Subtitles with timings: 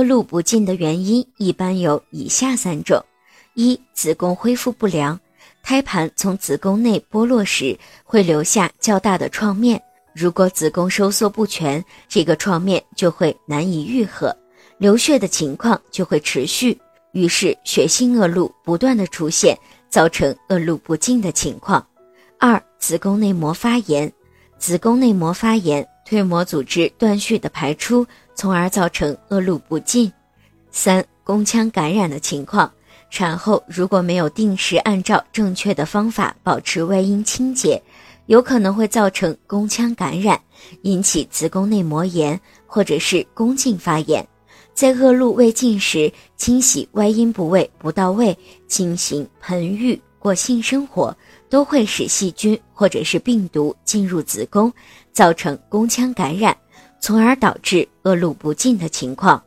[0.00, 3.04] 恶露不尽的原因一般有以下三种：
[3.52, 5.20] 一、子宫恢复不良，
[5.62, 9.78] 胎盘从子宫内剥落时会留下较大的创面，
[10.14, 14.34] 如果子宫收缩不全，这个创面就会难以愈合，
[14.78, 16.80] 流血的情况就会持续，
[17.12, 19.54] 于是血性恶露不断的出现，
[19.90, 21.86] 造成恶露不尽的情况。
[22.38, 24.10] 二、子宫内膜发炎，
[24.58, 25.86] 子宫内膜发炎。
[26.10, 30.12] 推磨组织断续的排出，从而造成恶露不尽。
[30.72, 32.68] 三、宫腔感染的情况，
[33.12, 37.80] 产后如果没有定时按照正确的方法保持外阴清洁，
[38.26, 40.40] 有可能会造成宫腔感染，
[40.82, 44.26] 引起子宫内膜炎或者是宫颈发炎。
[44.80, 48.34] 在恶露未尽时，清洗外阴部位不到位，
[48.66, 51.14] 进行盆浴或性生活。
[51.50, 54.72] 都会使细菌或者是病毒进入子宫，
[55.12, 56.56] 造成宫腔感染，
[56.98, 59.42] 从而导致恶露不尽的情况。